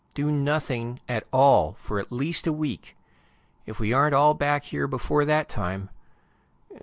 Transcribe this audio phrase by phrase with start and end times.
[0.15, 2.97] Do nothing at all for at least a week.
[3.67, 5.89] If we aren't all back here before that time